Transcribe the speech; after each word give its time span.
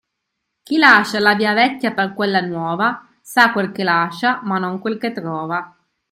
Chi 0.63 0.79
lascia 0.79 1.19
la 1.19 1.35
via 1.35 1.53
vecchia 1.53 1.91
per 1.93 2.15
quella 2.15 2.41
nuova, 2.41 3.07
sa 3.21 3.51
quel 3.51 3.71
che 3.71 3.83
lascia 3.83 4.39
ma 4.41 4.57
non 4.57 4.79
quel 4.79 4.97
che 4.97 5.11
trova. 5.11 5.77